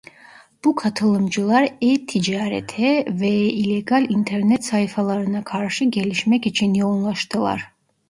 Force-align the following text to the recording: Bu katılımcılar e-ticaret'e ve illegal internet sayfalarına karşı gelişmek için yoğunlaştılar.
Bu 0.63 0.75
katılımcılar 0.75 1.63
e-ticaret'e 1.81 3.05
ve 3.19 3.29
illegal 3.31 4.09
internet 4.09 4.65
sayfalarına 4.65 5.43
karşı 5.43 5.85
gelişmek 5.85 6.45
için 6.47 6.73
yoğunlaştılar. 6.73 7.71